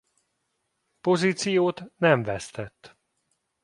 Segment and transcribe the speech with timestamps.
[1.01, 2.97] Pozíciót nem vesztett.